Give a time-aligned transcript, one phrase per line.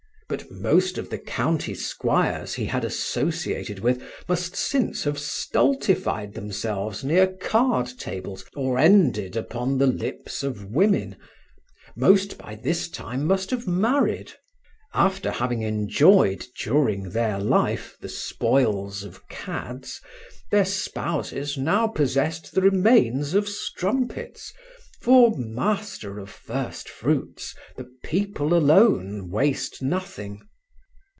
[0.31, 7.03] But most of the county squires he had associated with must since have stultified themselves
[7.03, 11.17] near card tables or ended upon the lips of women;
[11.97, 14.31] most by this time must have married;
[14.93, 19.99] after having enjoyed, during their life, the spoils of cads,
[20.49, 24.53] their spouses now possessed the remains of strumpets,
[25.01, 30.39] for, master of first fruits, the people alone waste nothing.